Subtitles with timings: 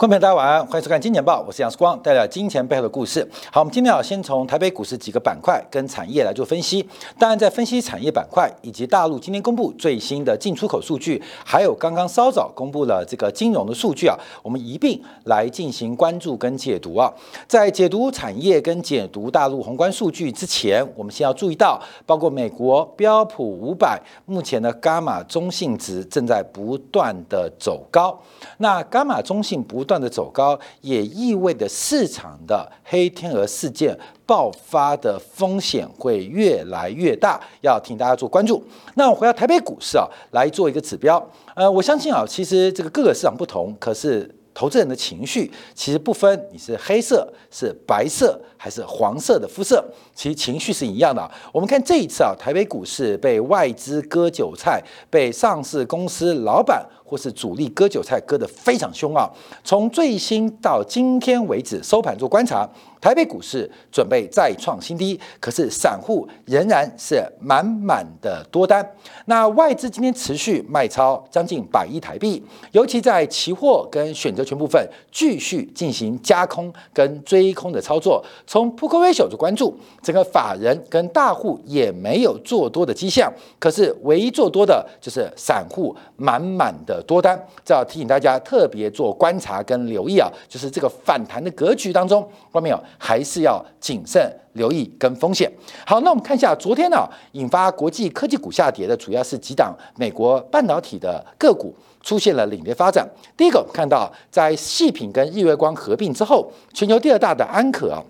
[0.00, 3.20] 观众朋友，大家晚安，欢迎收看《金钱报》，我是杨世光，带来金钱背后的故事。
[3.52, 6.82] 好，我们今天要先从台北股市几个板块跟产业来做分析。
[7.18, 17.12] 当然，在分析产业板块以及大陆今天公布最新的进出口数据，还有刚刚稍早公布了这个金融的数据啊，我们一并来进行关注跟解读啊。
[17.46, 28.18] 在解读产业跟解读大陆宏观数据之前，我们先要注意到，包括美国标普五百目前的伽马中性值正在不断的走高。
[28.56, 38.62] 那伽马中性不断的走高，也意味着市场的黑天鹅事件爆发的风险会越来越大，要请大家做关注。
[38.94, 41.20] 那我回到台北股市啊，来做一个指标。
[41.56, 44.32] 呃，我相信啊，其实这个各个市场不同，可是。
[44.52, 49.82] 投资人的情绪其实不分你是黑色、是白色还是黄色的肤色，
[50.14, 51.30] 其实情绪是一样的。
[51.50, 59.26] 我们看这一次啊，台北股市被外资割韭菜，被上市公司老板或是主力割韭菜割得非常凶啊。
[59.64, 62.68] 从最新到今天为止收盘做观察。
[63.00, 68.86] 台北股市准备再创新低，可是散户仍然是满满的多单。
[69.24, 78.22] 那外资今天持续卖超将近百亿台币，尤其在期货跟选择权部分继续进行加空跟追空的操作。
[78.50, 87.40] 从扑克威手的关注，整个法人跟大户也没有做多的迹象，可是唯一做多的就是散户满满的多单。
[87.64, 92.80] 这要提醒大家特别做观察跟留意啊，就是这个反弹的格局当中，外面有。
[92.98, 94.20] 还是要谨慎
[94.54, 95.48] 留意跟风险。
[95.86, 103.08] 好，那我们看一下昨天呢，引发国际科技股下跌的主要是几档美国半导体的个股出现了领跌发展。
[103.36, 108.02] 第一个，我们看到在细品跟日月光合并之后，全球第二大的安可啊。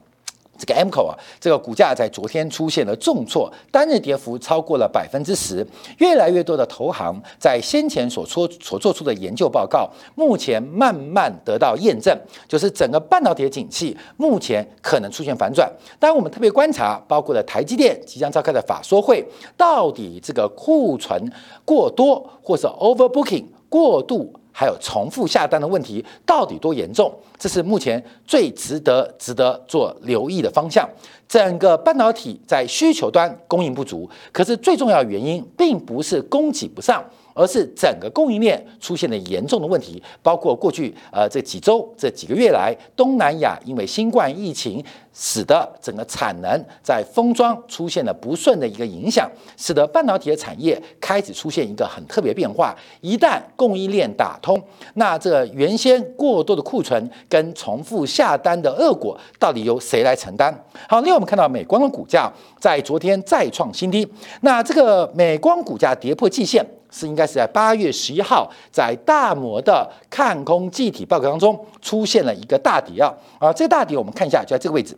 [0.61, 5.67] 这个 M 口啊，这个股价在昨天出现了重挫，单日跌幅超过了百分之十。
[5.97, 12.15] 越来越多的投行在先前所出所做出的研究报告，目前慢慢得到验证，
[12.47, 15.71] 就是整个半导体的景气目前可能出现反转。
[15.99, 21.33] 当，我们特别观察，包括了台积电即将召开的法说会，到底这个库存
[21.65, 24.31] 过多或是 overbooking 过度。
[24.61, 27.11] 还有重复下单的问题到底多严重？
[27.39, 30.87] 这是目前最值得值得做留意的方向。
[31.27, 37.03] 整个半导体在需求端供应不足，可是最重要的原因并不是供给不上。
[37.35, 52.75] 而是整个供应链出现了严重的问题，包括过去呃这几周这几个月来，东南亚因为新冠疫情，使得整个产能在封装出现了不顺的一个影响，使得半导体的产业开始出现一个很特别变化。
[53.01, 54.61] 一旦供应链打通，
[54.95, 60.53] 那这原先过多的库存跟重复下单的恶果，到底由谁来承担？
[60.89, 64.07] 好，另外我们看到美光的股价在昨天再创新低，
[64.43, 66.65] 那这个美光股价跌破季线。
[66.91, 74.97] 是应该是在八月十一号，在大摩的看空计体报告当中出现了一个大底啊啊，这个大底我们看一下，就在这个位置，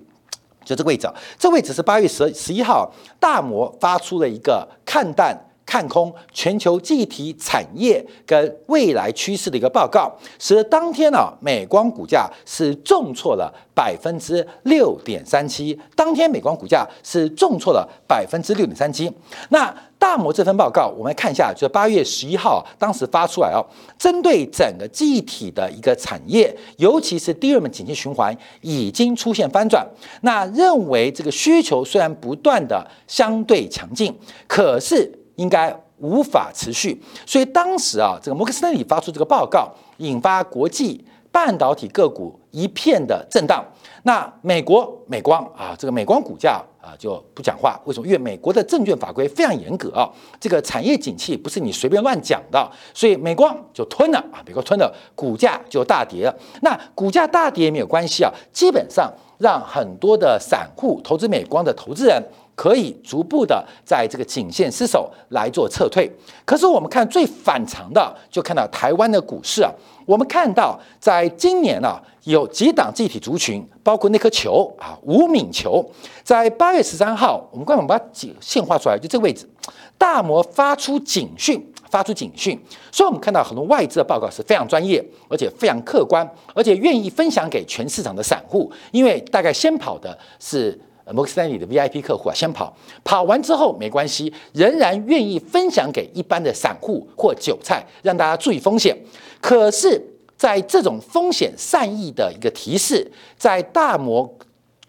[0.65, 5.37] 就这个位置啊，这位置是八月十十一号，大摩发出了一个看淡。
[5.65, 15.81] 看空全球记忆体产业跟未来趋势的一个报告，使得当天呢，美光股价是重挫了百分之六点三七。
[15.97, 19.11] 当天美光股价是重挫了百分之六点三七。
[19.49, 23.65] 那大摩这份报告，我们来看一下，就是八月十一号当时发出来哦，
[23.97, 29.87] 针对整个记忆体的一个产业，尤其是第二轮景气循环已经出现翻转。
[30.23, 34.13] 那认为这个需求虽然不断的相对强劲，
[34.49, 35.21] 可是。
[35.37, 41.03] 应该无法持续，所以当时啊，这个摩根斯丹利发出这个报告，引发国际
[41.33, 43.65] 半导体个股一片的震荡。
[44.05, 48.07] 那美国美光啊，这个美光股价啊就不讲话，为什么？
[48.07, 50.11] 因为美国的证券法规非常严格啊，
[50.41, 56.37] 这个产业景气不是你随便乱讲的，所以美光就吞了啊，美国吞了，股价就大跌了。
[56.63, 62.21] 那股价大跌也没有关系啊，基本上让很多的散户投资美光的投资人。
[62.55, 66.11] 可以逐步的在这个颈线失守来做撤退，
[66.45, 69.73] 可是我们看最反常的，就看到台湾的股市啊，
[70.07, 75.85] 我们看到在今年呢，有几档集体族群，包括那颗球啊，吴敏球，
[76.23, 78.05] 在八月十三号，我们官方把它
[78.41, 79.49] 线画出来，就这个位置，
[79.97, 82.63] 大摩发出警讯，发出警讯，
[82.93, 90.79] 所以我们看到很多外资的报告是非常专业，而且非常客观，而且愿意分享给全市场的散户，因为大概先跑的是。
[91.13, 92.75] 摩根斯丹利的 VIP 客户啊，先跑，
[93.05, 98.97] 跑完之后没关系，仍然愿意分享给一般的散户或韭菜，让大家注意风险。
[99.41, 100.03] 可是，
[100.37, 104.33] 在这种风险善意的一个提示，在大摩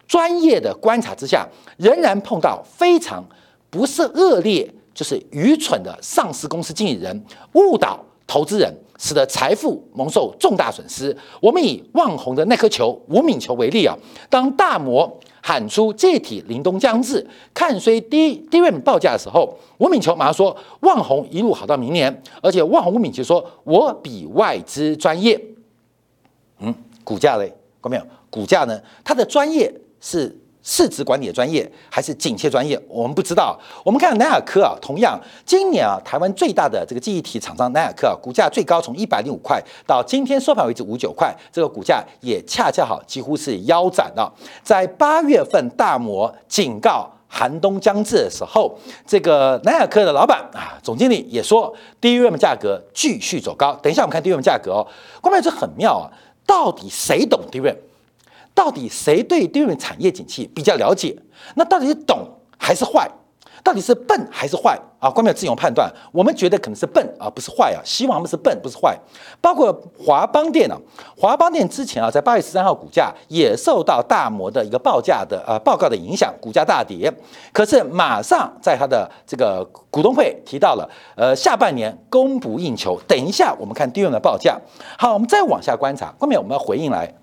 [0.08, 1.48] 专业的观察之下，
[1.78, 3.24] 仍然碰到非常
[3.70, 7.24] 不是恶劣，就是愚蠢的上市公司经理人
[7.54, 8.00] 误导。
[8.26, 11.16] 投资人，使得财富蒙受重大损失。
[11.42, 13.96] 我们以万红的那颗球吴敏球为例啊，
[14.30, 25.40] 当大摩喊出这体凛冬将至，看衰低低润报价的时候，吴敏球马上说万红一路好到明年，而且万红吴敏球说我比外资专业。
[26.60, 26.74] 嗯，
[27.04, 27.50] 股价嘞，
[27.82, 28.04] 看到没有？
[28.30, 28.82] 股价呢？
[29.04, 30.40] 它的专业是。
[30.64, 33.60] 市值管理的专业还是警切专业，我们不知道。
[33.84, 44.34] 我们看南亚科啊，同样今年啊，台湾最大的这个记忆体厂商南亚科啊，股价最高从一百零五块到今天收盘为止五九块，这个股价也恰恰好几乎是腰斩了。
[44.64, 48.74] 在八月份大摩警告寒冬将至的时候，
[49.06, 53.74] 这个南亚科的老板啊，总经理也说，DRAM 价格继续走高。
[53.84, 54.88] 等一下我们看 DRAM 价格哦，
[55.20, 56.08] 关键这很妙啊，
[56.46, 57.76] 到底谁懂 DRAM？
[58.56, 61.16] 到底谁对低润产业景气比较了解？
[61.56, 62.28] 那到底是懂
[62.58, 63.10] 还是坏？
[63.64, 65.10] 到底是笨还是坏啊？
[65.10, 67.80] 官媒自由判断，我们觉得可能是笨啊，不是坏啊。
[67.86, 69.00] 希望他们是笨，不是坏。
[69.40, 70.76] 包括华邦电啊，
[71.18, 77.10] 华邦电之前啊，在八月十三号股价也受到大摩的一个报价的呃报告的影响，股价大跌。
[77.54, 83.00] 可是马上在他的这个股东会提到了，呃，下半年供不应求。
[83.08, 84.60] 等一下我们看低润的报价。
[84.98, 87.14] 好，我们再往下观察，后面我们要回应来。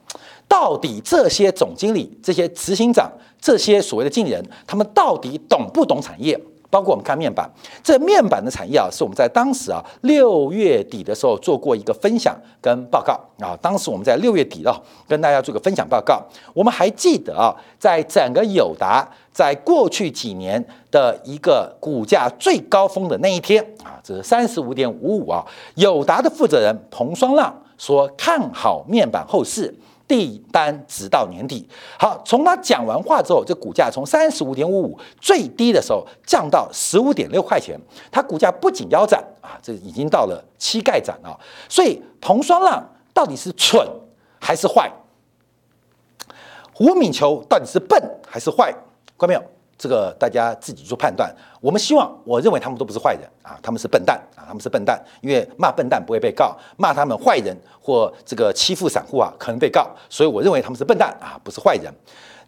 [0.48, 3.10] 到底这些总经理、这些执行长、
[3.40, 6.40] 这些所谓的经理人，他们到底懂不懂产业？
[6.68, 7.50] 包括我们看面板，
[7.82, 13.58] 这面板的产业啊，是我们在当时啊六月底的时候做过一个分享跟报告啊。
[13.60, 16.22] 当时我们在六月底啊，跟大家做个分享报告。
[16.54, 25.44] 我们还记得啊，在整个友达在过去几年的一个股价最高峰的那一天啊，这是三十五点五五啊。
[25.74, 29.74] 友达的负责人彭双浪说看好面板后市。
[30.18, 31.68] 订单直到年底。
[31.96, 37.78] 好，从他讲完话之后，这股价从三十五点五五最低的时候降到十五点六块钱，
[38.10, 41.38] 它股价不仅腰斩啊，这已经到了膝盖斩啊。
[41.68, 42.84] 所以彭双浪
[43.14, 43.86] 到底是蠢
[44.40, 44.90] 还是坏？
[46.80, 48.72] 吴敏球到底是笨还是坏？
[49.16, 49.42] 看到没有？
[49.80, 51.34] 这个大家自己做判断。
[51.58, 59.88] 我们希望，我认为他们都不是坏人啊，他们是笨蛋啊，他们是笨蛋，因为骂笨蛋不会被告，骂他们坏人或这个欺负散户啊，可能被告。
[60.10, 61.90] 所以我认为他们是笨蛋啊，不是坏人。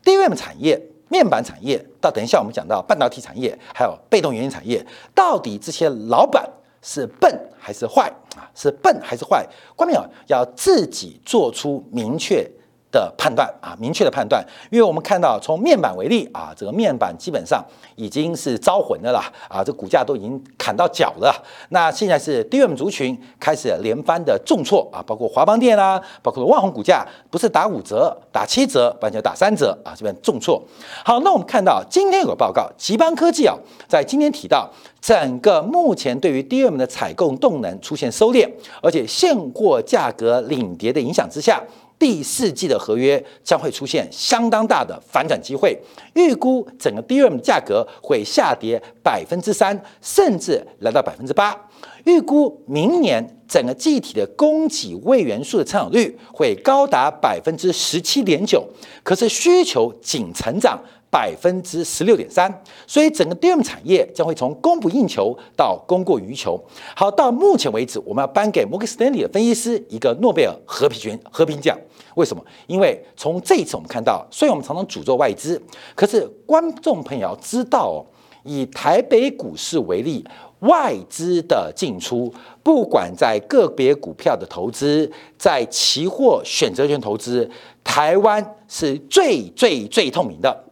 [0.05, 4.85] DRAM 产业、面板产业，到等一下我们讲到半导体产业，还有被动元件产业，
[5.15, 6.47] 到底这些老板
[6.83, 8.45] 是笨还是坏啊？
[8.55, 9.47] 是笨还是坏？
[9.75, 12.47] 关键要自己做出明确。
[12.93, 17.65] 的判断啊，明确的判断，因为我们看到从面板为例啊，这个面板基本上
[17.97, 21.35] 已经是招魂的啦啊，这股价都已经砍到脚了。
[21.71, 30.63] 那现在是 DRAM 族群开始连番的重挫啊，包括华邦电啦，包括万宏股价不是打五折，打七折，完全打三折啊，这边重挫。
[31.03, 33.57] 好，那我们看到今天有个报告，吉邦科技啊，
[33.89, 38.47] 在今天提到整个目前对于 DRAM 的采购动能出现收敛，
[38.83, 41.63] 而且现货价格领跌的影响之下。
[42.03, 45.81] 第四季的合约将会出现相当大的反转机会，
[46.15, 51.57] 预估整个 DRAM 价格会下跌百分之三，甚至来到百分之八。
[52.03, 58.67] 预估明年整个记忆体的供给位元素的成长率会高达百分之十七点九，
[59.05, 60.83] 可是需求仅成长。
[61.13, 62.51] 百分之十六点三，
[62.87, 66.59] 所以整个 DRAM 产业将会从供不应求到供过于求。
[66.97, 71.79] 好，到目前为止，我们要颁给摩根斯丹利的分析师一个诺贝尔和平权和平奖。
[72.15, 72.43] 为什么？
[72.67, 75.61] 因为从这一次我们看到，虽然我们常常诅咒外资，
[75.95, 78.01] 可是观众朋友要知道哦，
[78.45, 80.27] 以台北股市为例，
[80.61, 87.51] 外资的进出，不管在个别股票的投资，在期货选择权投资，
[87.85, 90.65] 台湾是最最最透明的。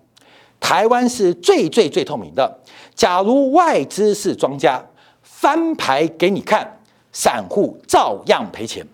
[0.60, 2.60] 台湾是最最最透明的。
[2.94, 4.84] 假如外资是庄家，
[5.22, 6.78] 翻牌给你看，
[7.12, 8.86] 散户照样赔钱。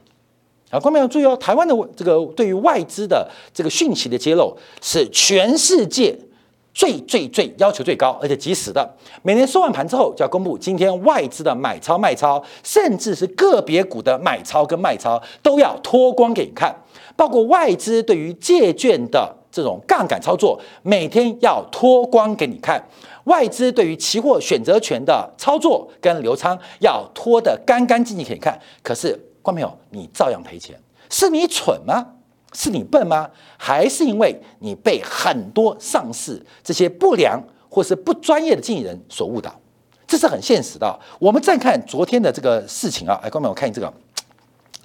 [0.70, 6.16] 啊，观众要注意哦，台湾的这个对于外资的这个讯息的揭露，是全世界
[6.72, 8.88] 最最最要求最高，而且及时的。
[9.22, 16.74] 每年收完盘之后，就要公布今天外资的买超卖超，甚至是个别股的买超跟卖超，都要脱光给你看。
[17.16, 19.35] 包括外资对于借券的。
[19.56, 22.78] 这种杠杆操作，每天要脱光给你看；
[23.24, 28.60] 外资对于期货选择权的操作跟流仓，要脱得干干净净给你看。
[28.82, 32.06] 可是，观众朋友，你照样赔钱，是你蠢吗？
[32.52, 33.30] 是你笨吗？
[33.56, 39.58] 还是因为你被很多上市这些不良或是不专业的经纪人所误导？
[40.06, 41.00] 这是很现实的。
[41.18, 43.90] 我们再看昨天的这个事情啊，哎，观众朋友看这个。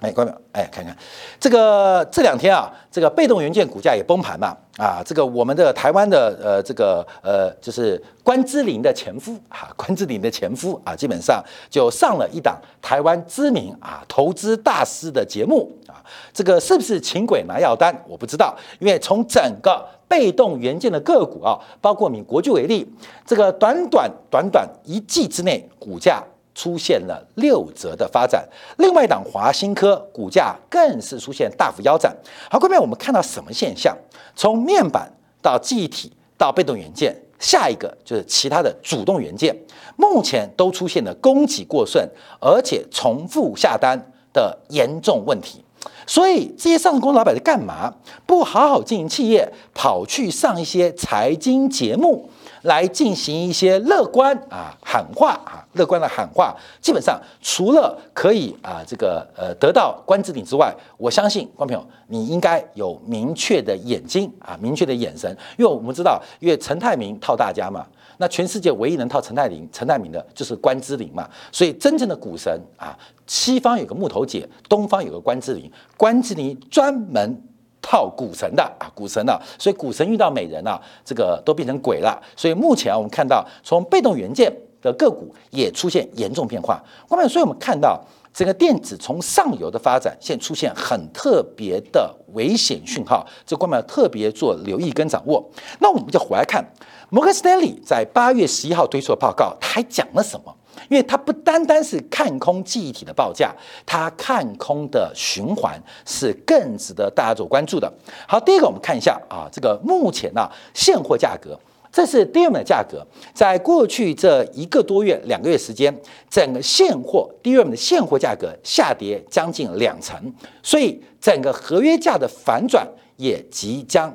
[0.02, 0.94] 哎，观众，哎，看看
[1.38, 11.40] 这个这两天啊，这个被动元件股价也崩盘嘛，啊，这个我们的台湾的呃，这个呃，就是关之琳的前夫啊，关之琳的前夫啊，基本上
[11.70, 16.02] 就上了一档台湾知名啊投资大师的节目啊，
[16.34, 17.96] 这个是不是请鬼拿药单？
[18.08, 22.92] 我不知道，因为从整个被动元件的个股啊，包括以国巨为例，
[23.24, 26.20] 这个短短短短一季之内，股价。
[26.54, 28.46] 出现了六折的发展，
[28.78, 32.14] 另外一档华新科股价更是出现大幅腰斩。
[32.50, 33.96] 好，各位，我们看到什么现象？
[34.36, 39.56] 从面板到记忆体到被动元件，下一个就是其他的主动元件，
[39.96, 42.06] 目前都出现了供给过剩，
[42.40, 45.64] 而且重复下单的严重问题。
[46.06, 47.94] 所以这些上市公司老板在干嘛？
[48.26, 52.28] 不好好经营企业，跑去上一些财经节目。
[52.62, 67.86] 来进行一些乐观啊喊话啊，乐观的喊话，基本上除了可以啊这个呃得到关之顶之外，我相信观众朋友你应该有明确的眼睛啊，明确的眼神，因为我们知道，因为陈泰明套大家嘛，
[68.18, 77.42] 那全世界唯一能套陈泰明陈泰明的就是关之琳嘛，所以真正的股神啊，西方有个木头姐，东方有个关之琳，关之琳专门。
[77.82, 82.18] 套股神的啊，股神的，所以股神遇到美人啊，这个都变成鬼了。
[82.36, 86.82] 所以目前啊，我们看到从被动元件的个股也出现严重变化。
[87.08, 88.00] 关键，所以我们看到
[88.32, 95.44] 整个电子从上游的发展，现出现很特别的危险讯号，这关键特别做留意跟掌握。
[95.80, 96.64] 那我们就回来看
[97.10, 100.54] 摩根斯丹利在八月十一号推出的报告，他还讲了什么？
[100.88, 103.54] 因为它不单单是看空记忆体的报价，
[103.86, 107.92] 它看空的循环是更值得大家做关注的。
[108.26, 111.58] 好，第一个我们看一下啊，这个目前呢现货价格，
[111.92, 115.94] 这是 DRAM 的价格，在过去这一个多月、两个月时间，
[116.30, 120.18] 整个现货 DRAM 的现货价格下跌将近两成，
[120.62, 122.86] 所以整个合约价的反转
[123.16, 124.14] 也即将。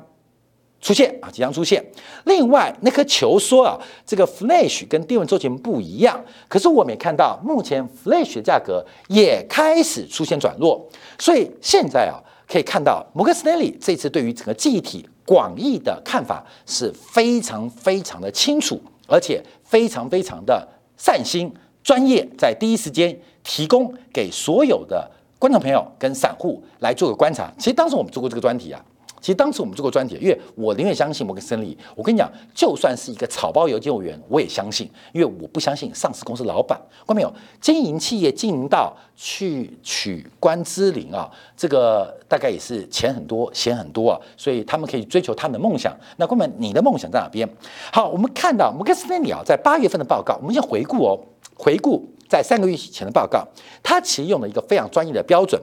[0.80, 1.84] 出现啊，即将出现。
[2.24, 6.24] 另外，那颗球说啊，这个 Flash 跟低温周期不一样。
[6.46, 10.88] 可是我们也看到，目前 Flash 的价格也开始出现转弱。
[11.18, 20.66] 所以现在啊，可以看到摩根斯丹利这次对于整个记忆体广义的看法是非常非常的清楚，而且非常非常的
[20.96, 27.52] 善心专业，在第一时间提供给所有的观众朋友跟散户来做个观察。
[27.58, 28.80] 其实当时我们做过这个专题啊。
[29.20, 31.76] 其实当时我们做过专题，因为我宁愿相信摩根森利。
[31.94, 36.78] 我跟你讲，就算是一个草包邮件员，我也相信，因为我不相信上市公司老板。
[37.06, 37.32] 看到没有？
[37.60, 45.96] 经营企业经营到去取关之琳啊，这个大概也是钱很多，钱很多啊，所以他们可以追求他们的梦想。
[46.16, 47.48] 那关门，你的梦想在哪边？
[47.92, 51.18] 好，我们看到摩根斯丹利啊，在八月份的报告，我们先回顾哦，
[51.56, 53.46] 回顾在三个月前的报告，
[53.82, 55.60] 他其实用了一个非常专业的标准。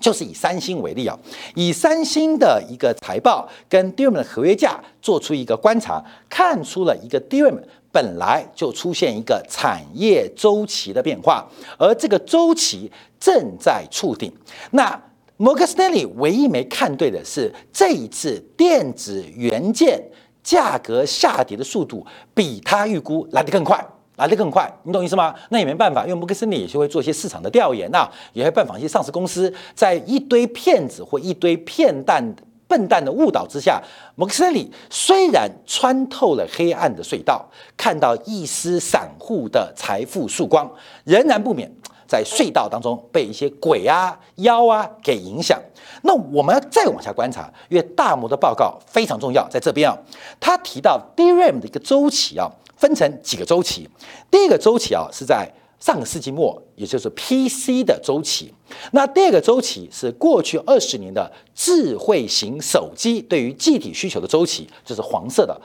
[0.00, 1.18] 就是以三星为例啊，
[1.54, 7.58] 以三星的一个财报跟 DRAM 的合约价做出一个观察，看出了一个 DRAM
[7.90, 11.46] 本来就出现一个产业周期的变化，
[11.78, 14.32] 而这个周期正在触顶。
[14.72, 15.02] 那
[15.38, 20.02] 摩根斯丹利唯一没看对的是，这一次电子元件
[20.42, 23.82] 价格下跌的速度比他预估来得更快。
[24.16, 25.34] 来得更快，你懂意思吗？
[25.50, 32.34] 那也没办法，因为摩根森利也是会做一些市场的调研呐，也会拜访一些上市公司，在一堆骗子或一堆骗蛋
[32.66, 33.80] 笨蛋的误导之下，
[34.14, 37.46] 摩根森利虽然穿透了黑暗的隧道，
[37.76, 40.70] 看到一丝散户的财富曙光，
[41.04, 41.70] 仍然不免
[42.08, 45.60] 在隧道当中被一些鬼啊妖啊给影响。
[46.02, 49.96] 那我们要再往下观察，因为大摩的报告非常重要，在这边啊，
[50.40, 52.50] 他提到 DRAM 的一个周期啊。
[52.76, 53.88] 分成几个周期，
[54.30, 58.52] 第一个周期啊是在上个世纪末，也就是 PC 的周期。
[58.92, 65.60] 那第二个周期是过去二十年的智慧型手机对于具体需求的周期，就是黄色的。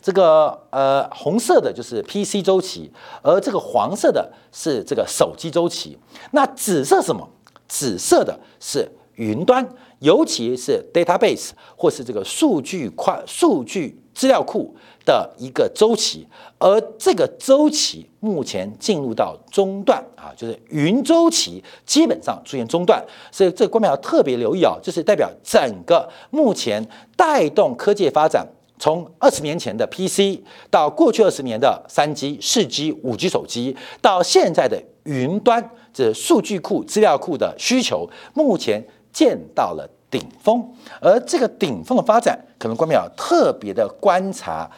[0.00, 2.90] 这个呃红色的就是 PC 周期，
[3.22, 5.98] 而这个黄色的是这个手机周期。
[6.32, 7.26] 那紫色什么？
[7.66, 9.66] 紫色的是云端，
[10.00, 14.76] 尤其是 database 或是这个数据块、数据资料库。
[15.04, 16.26] 的一个周期，
[16.58, 28.46] 而这个周期目前进入到中段啊，就是云周期基本上出现中段，所以这个观众要特别留意啊，就是代表整个目前带动科技发展，
[28.78, 38.82] 从二十年前的 PC 到过去二十年的三 G、四 G、五 G 手机，到现在的云端这数据库、资料库的需求，目前
[39.12, 40.66] 见到了顶峰，
[41.00, 44.70] 而这个顶峰的发展，可能观众要特别的观察。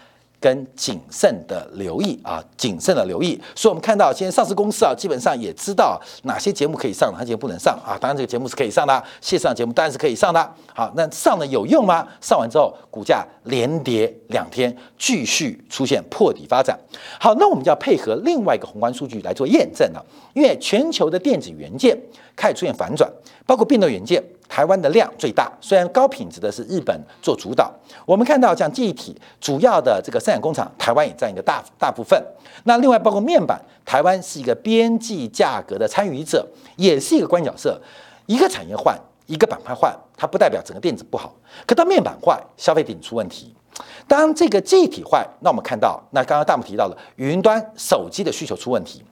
[0.46, 3.36] 跟谨慎的留意啊，谨慎的留意。
[3.56, 7.98] 所以，我们看到今天上市公司啊，基本上也知道哪些节目可以上，哪些节目不能上啊。
[8.00, 10.54] 当然，这个节目是可以上的，线上节目当然是可以上的。
[10.72, 12.06] 好，那上了有用吗？
[12.20, 16.78] 上完之后，股价连跌两天，继续出现破底发展。
[17.18, 21.98] 好，那我们就要配合另外一个宏观数据来做验证了，因为全球的电子元件
[22.36, 23.10] 开始出现反转，
[23.46, 24.22] 包括变动元件。
[24.48, 27.68] 台湾的量最大，虽然高品质的是日本做主导。
[28.06, 32.16] 我们看到像记忆体主要的这个生产工厂，台湾也占一个大大部分。
[32.62, 37.82] 那另外包括面板，台湾是一个边际价格的参与者，也是一个关角色。
[38.26, 41.34] 一个产业换，一个板块换，它不代表整个电子不好。
[41.66, 43.52] 可当面板坏，消费品出问题；
[44.06, 49.02] 当这个记忆体坏，那我们看到，那刚刚大木提到了云端手机的需求出问题。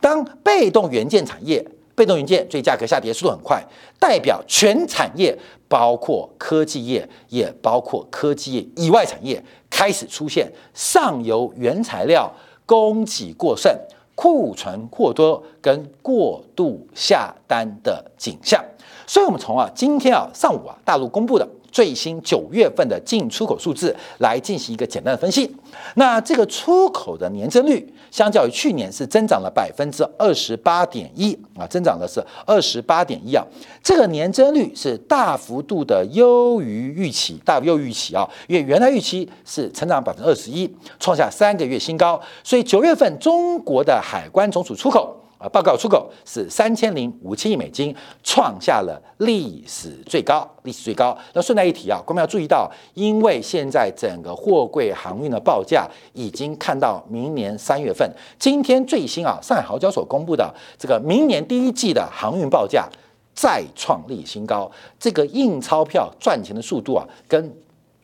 [0.00, 1.66] 当被动元件产业。
[1.94, 3.62] 被动元件最价格下跌速度很快，
[3.98, 5.36] 代表全产业，
[5.68, 12.32] 包括科技业，也包括科技业以外产业，开始出现上游原材料
[12.66, 13.72] 供给过剩、
[14.14, 18.62] 库存过多跟过度下单的景象。
[19.06, 21.48] 所以，我们从啊今天啊上午啊大陆公布的。
[21.74, 25.52] 最新九月份的进出口数字来进行一个简单的分析。
[25.96, 33.44] 那这个出口的年增率，相较于去年是增长了百分之二十八点一啊，增长的是二十八点一啊。
[33.82, 42.20] 这个年增率是大幅度的优于预期，大优于预期啊，因为原来预期是成长百分之二十一，创下三个月新高。
[42.44, 45.23] 所以九月份中国的海关总署出口。
[45.48, 51.16] 报告出口是三千零五千亿美金，创下了历史最高，历史最高。
[51.32, 58.10] 那顺带一提啊，我们要注意到，因为现在整个货柜航运的报价已经看到明年三月份。
[58.38, 62.88] 今天最新啊，上海豪交所公布的这个明年第一季的航运报价
[63.34, 67.52] 再创历史新高，这个印钞票赚钱的速度啊，跟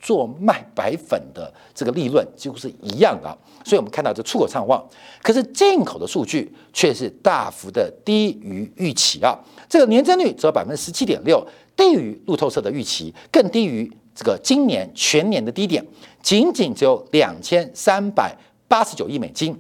[0.01, 4.83] 做卖白粉的这个利润几乎是一样的，所以我们看到这出口畅旺，
[5.23, 9.39] 可是进口的数据却是大幅的低于预期啊！
[9.69, 15.87] 这个年增率只有百分之十七点六，低于路透社的预期，更低于这个今年全年的低点，
[16.23, 18.35] 仅仅只有两千三百
[18.67, 19.57] 八十九亿美金。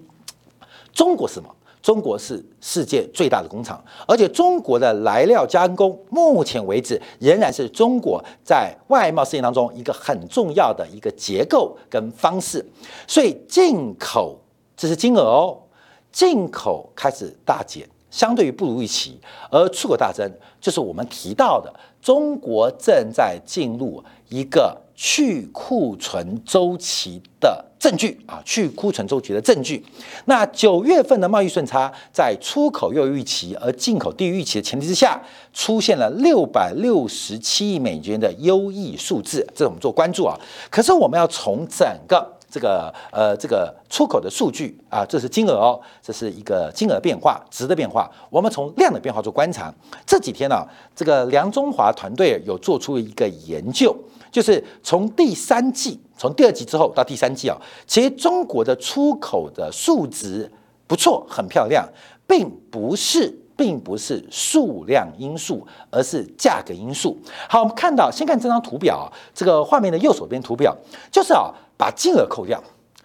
[0.92, 1.55] 中国是什么？
[1.82, 12.64] 中国是世界最大的工厂，而且中国的来料加工，目前为止仍然是中国在外贸事业当中一个很重要的一个结构跟方式。
[13.06, 14.38] 所以进口
[14.76, 15.58] 这是金额哦，
[16.12, 24.80] 进口开始大减，相对于不如预期，而出口大增，就是我们提到的中国正在进入一个。
[25.02, 29.82] 去库存周期的证据啊，去库存周期的证据。
[30.26, 35.18] 那九月份的贸易顺差在出口又预期，而进口低于预期的前提之下，
[35.54, 40.38] 出现了六百六十七亿美元的优异数字，这是我们做关注啊。
[40.70, 48.10] 可是我们要从整个这个呃这个出口的数据啊，这是金额哦，这是一个金额变化、值的变化。
[48.28, 49.72] 我们从量的变化做观察。
[50.04, 53.96] 这几天呢，这个梁中华团队有做出一个研究。
[54.30, 60.50] 就是从第三季，从第二季之后到第三季啊，其实中国的出口的数值
[60.86, 61.88] 不错，很漂亮，
[62.26, 67.18] 并不是，并不是数量因素，而是价格因素。
[67.48, 70.76] 好，我们看到，先看这张图表，这个画面的右手边图表，
[71.10, 72.62] 就是啊，把金额扣掉，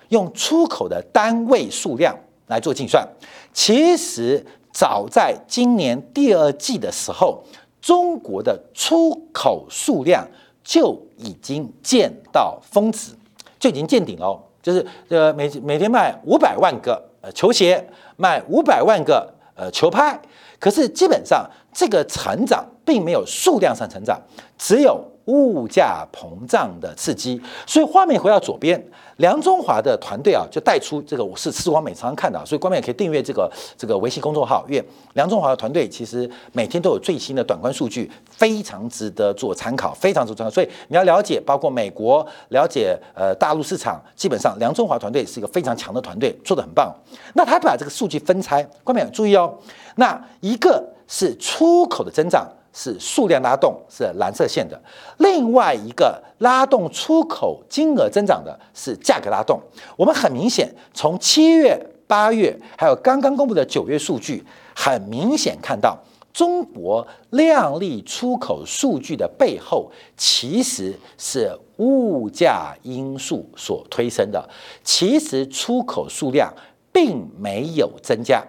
[0.09, 2.15] 用出口的单位数量
[2.47, 3.07] 来做计算。
[3.51, 7.43] 其实早在今年第二季的时候，
[7.81, 10.27] 中国的出口数量。
[10.65, 13.13] 就已经见到峰值，
[13.57, 14.37] 就已经见顶了。
[14.61, 20.19] 就是呃每每天卖五百万个呃球鞋，卖五百万个呃球拍，
[20.59, 24.19] 可是基本上这个成长并没有数量上成长，
[24.57, 25.01] 只有。
[25.25, 28.81] 物价膨胀的刺激，所以画面回到左边，
[29.17, 40.51] 梁中华的团队啊，就带出这个我是视光美常常看到，所以观众也可以订阅这个这个微信公众号，因为梁中华的团队其实每天都有最新的短观数据，非常值得做参考，非常值得参考。
[40.51, 46.93] 所以你要了解，包括美国了解呃大陆市场，基本上梁中华团队是一个非常强的团队，做得很棒。
[47.33, 49.57] 那他把这个数据分拆，观众注意哦，
[49.95, 52.47] 那一个是出口的增长。
[52.77, 54.77] 是数量拉动，是蓝色线的；
[55.19, 59.57] 另外一个拉动出口金额增长的是价格拉动。
[59.95, 64.43] 我们很明显从七月、八月，还有刚刚公布的九月数据，
[64.75, 65.97] 很明显看到
[66.33, 74.49] 中国靓丽出口数据的背后，其实是物价因素所推升的。
[74.83, 76.53] 其实出口数量
[76.91, 78.43] 并没有增加，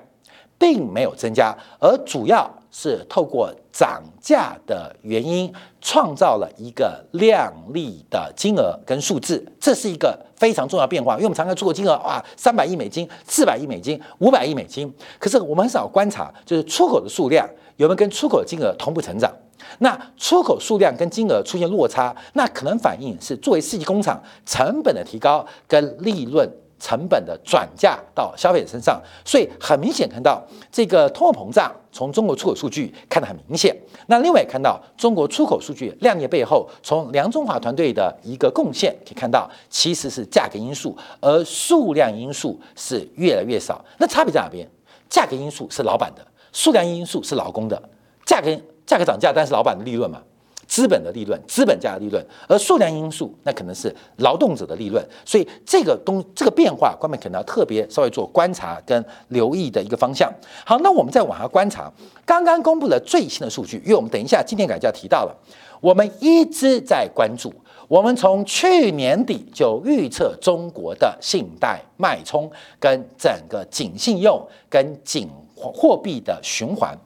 [0.59, 2.53] 并没有增加，而主要。
[2.79, 11.15] 是透过涨价的原因，创造了一个量丽的金额跟数字，这是一个非常重要变化。
[11.15, 19.33] 因为我们常常出口金额啊，三百亿美金、四百亿美金、五百亿美金，可是我们很少观察，就是出口的数量有没有跟出口金额同步成长。
[19.79, 26.47] 那出口数量跟金额出现落差，那可能反映是作为世纪工厂成本的提高跟利润。
[26.79, 33.77] 成本的转嫁到消费者身上，所以很明显看到这个通货膨胀从中国出口数据看得很明显。
[34.09, 43.85] 那另外看到中国出口数据亮丽背后，从梁中华团队的一个贡献可以看到，其实是价格因素，而数量因素是越来越少。
[43.99, 44.69] 那差别在哪边？
[45.09, 47.81] 价格因素是老板的，数量因素是劳工的。
[48.25, 48.51] 价格
[48.85, 50.21] 价格涨价，但是老板的利润嘛。
[50.67, 60.33] 资本的利润，资本家的利润，而数量因素那可能是劳动者的利润，所以这个东这个变化，官们可能要特别稍微做观察跟留意的一个方向。
[60.65, 61.93] 好，那我们再往下观察，
[62.25, 65.37] 刚刚公布了最新的数据，因为我们等一下今天改就要提到了，
[65.81, 67.53] 我们一直在关注，
[67.89, 72.51] 我们从去年底就预测中国的信贷脉冲
[72.81, 76.97] 跟整个紧信用跟紧货币的循环，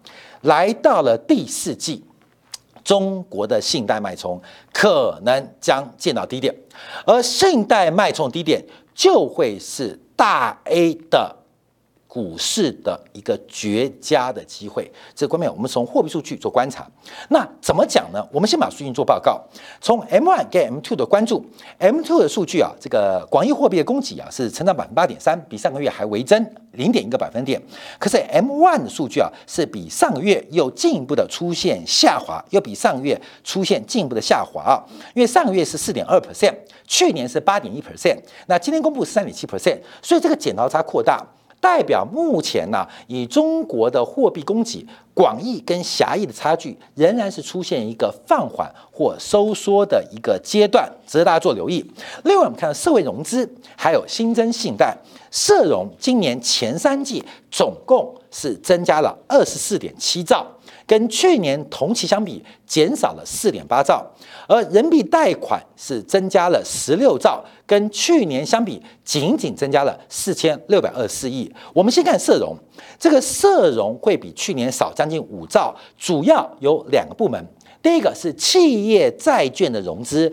[0.42, 2.02] 来到了第四季。
[2.84, 4.40] 中国的信贷脉冲
[4.72, 6.54] 可能将见到低点，
[7.04, 8.64] 而信贷脉冲低点
[8.94, 11.36] 就会是大 A 的。
[12.10, 16.84] 股市的一个绝佳的机会，这个方面我们从货币数据做观察。
[17.28, 18.20] 那怎么讲呢？
[18.32, 19.40] 我们先把数据做报告。
[19.80, 21.46] 从 M1 跟 M2 的关注
[21.78, 27.62] ，M2 的数据啊，这个广义货币的供给啊是成长百分之八点三，比上个月还微增零点一个百分点。
[28.00, 34.82] 可是 M1 的数据啊是比上个月又进一步的出现下滑，又比上个月出现进一步的下滑啊。
[35.14, 36.56] 因为上个月是四点二 percent，
[36.88, 38.18] 去年是八点一 percent，
[38.48, 41.24] 那今天公布是三点七 percent，所以这个剪刀差扩大。
[41.60, 51.84] 代表目前呢，以中国的货币供给广义跟狭义的差距，仍然是出现一个放缓或收缩的一个阶段，值得大家做留意。
[52.24, 54.96] 另外，我们看到社会融资还有新增信贷，
[55.30, 60.46] 社融今年前三季总共是增加了二十四点七兆。
[60.90, 64.04] 跟去年同期相比，减少了四点八兆，
[64.48, 71.48] 而人民币贷款是增加了十六兆，跟去年相比，仅仅增加了四千六百二十四亿。
[71.72, 72.56] 我们先看社融，
[72.98, 77.40] 这个社融会比去年少将近五兆，主要有两个部门，
[77.80, 80.32] 第一个是企业债券的融资，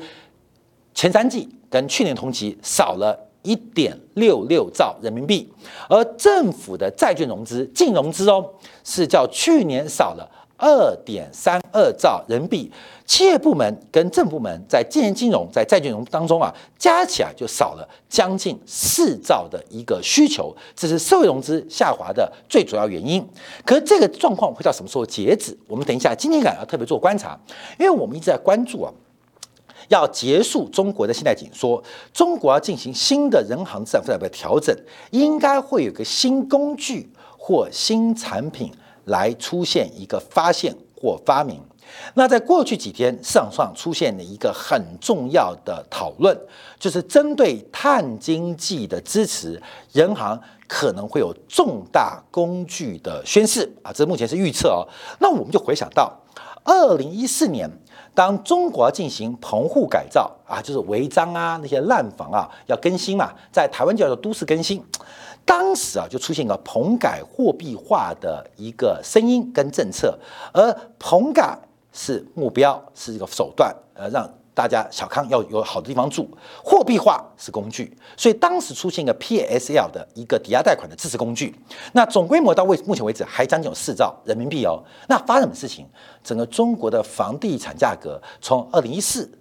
[0.96, 5.48] 前三季跟去年同期少了一点六六兆人民币，
[5.88, 8.44] 而政府的债券融资净融资哦，
[8.84, 10.28] 是较去年少了。
[10.58, 12.72] 二点三二兆人民币，
[13.06, 23.24] 企业部门跟政府部门在建金融、在债券融当中啊，加起来就少了将近四兆的一个需求，这是社会融资下滑的最主要原因。
[23.64, 25.56] 可是这个状况会到什么时候截止？
[25.68, 27.40] 我们等一下今天感要特别做观察，
[27.80, 28.92] 因为我们一直在关注啊，
[29.90, 34.76] 要结束中国的信贷紧缩，中国要进行新的人行资产负债表调整，
[35.12, 38.72] 应该会有个新工具或新产品。
[39.08, 41.60] 来出现一个发现或发明，
[42.14, 46.38] 那在过去几天市场上出现了一个很重要的讨论，
[46.80, 54.88] 就是针对碳经济的支持，人行可能会有重大工具的宣示啊，这目前是预测哦。
[55.20, 56.12] 那我们就回想到
[56.64, 57.70] 二零一四年，
[58.14, 64.84] 当中国进行棚户改造啊，就是违章啊那些烂房啊要更新嘛，在台湾叫做都市更新。
[65.48, 70.20] 当时啊，就出现一个棚改货币化的一个声音跟政策，
[70.52, 71.58] 而棚改
[71.94, 76.26] 是目标，是一个手段，呃，让大家小康要有好的地方住；
[76.62, 81.56] 货币化是工具，所以当时出现一个 PSL 的一个抵押贷款的支持工具。
[81.94, 84.84] 那总规模到为目前为止还将近有四兆人民币哦。
[85.08, 85.86] 那发生什么事情？
[86.26, 89.32] 整个中国的房地产价格从二零一四、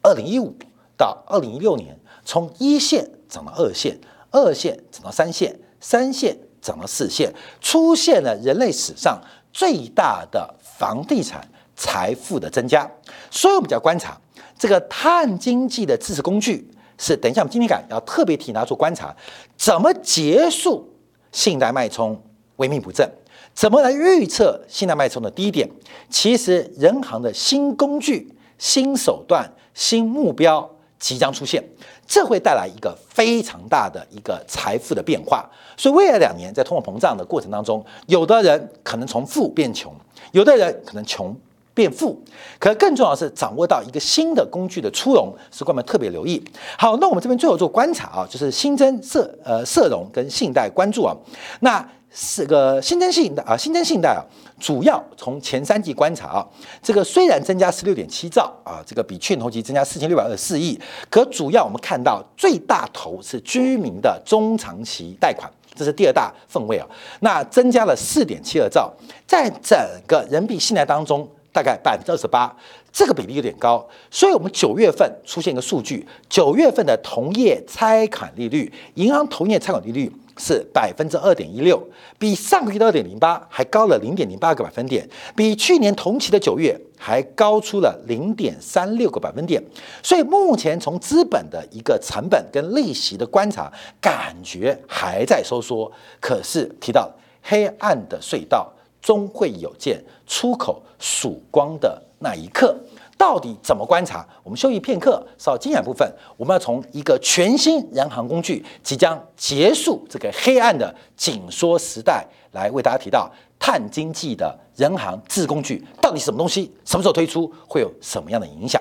[0.00, 0.54] 二零一五
[0.96, 4.00] 到二零一六年，从一线涨到二线。
[4.34, 9.16] 二线涨到三线，三线涨到四线，出现了人类史上
[9.52, 12.90] 最大的房地产财富的增加。
[13.30, 14.20] 所以，我们就要观察
[14.58, 16.68] 这个碳经济的支持工具
[16.98, 17.16] 是。
[17.16, 19.14] 等一下，我们今天感要特别提拿出观察，
[19.56, 20.92] 怎么结束
[21.30, 22.20] 信贷脉冲
[22.56, 23.08] 萎靡不振？
[23.54, 25.70] 怎么来预测信贷脉冲的低点？
[26.10, 30.68] 其实，人行的新工具、新手段、新目标
[30.98, 31.62] 即将出现。
[32.06, 39.90] 这会带来一个非常大的一个财富的变化，所以未来两年在通货膨胀的过程当中，有的人可能从富变穷，
[40.32, 41.34] 有的人可能穷
[41.72, 42.22] 变富，
[42.58, 46.44] 可更重要的是掌握到一个新的工具的出笼，是官们特别留意。
[46.78, 51.16] 好，那我们这边最后做观察啊，就是新增社呃社融跟信贷关注啊，
[51.60, 54.22] 那是个新增信贷啊，新增信贷啊，
[54.60, 56.46] 主要从前三季观察啊，
[56.80, 66.86] 这个虽然增加十六点七兆啊，这个比去年同期增加四千六百二十四亿，可主要我们看到最大头是居民的中长期贷款，这是第二大份位啊，
[67.18, 68.92] 那增加了四点七二兆，
[69.26, 71.28] 在整个人民币信贷当中。
[71.54, 72.52] 大概百分之二十八，
[72.92, 81.82] 这个比例有点高，所以我们九月份出现一个数据，九月份的同业拆款利率，银行同业拆款利率是百分之二点一六，
[82.18, 89.62] 比上个月的二点零八还高了零点零八个百分点，比去年同期的九月还高出了零点三六个百分点。
[90.02, 97.10] 所以目前从资本的一个成本跟利息的观察，感觉还在收缩，可是提到
[97.42, 98.70] 黑暗的隧道。
[99.04, 102.74] 终会有见出口曙光的那一刻，
[103.16, 104.26] 到底怎么观察？
[104.42, 118.80] 我们休息片刻，稍精简部分，我们要从一个全新人行工具即将结束这个黑暗的紧缩时代，来为大家提到碳经济的人行制工具到底什么东西，什么时候推出，会有什么样的影响？